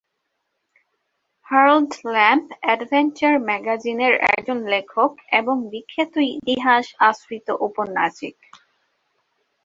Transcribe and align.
Harold 1.47 1.91
Lamb 2.13 2.47
adventure 2.61 3.33
ম্যাগাজিনের 3.47 4.13
একজন 4.31 4.59
লেখক 4.65 5.11
এবং 5.31 5.55
বিখ্যাত 5.71 6.13
ইতিহাস 6.35 6.85
আশ্রিত 7.09 7.47
ঔপন্যাসিক। 7.61 8.37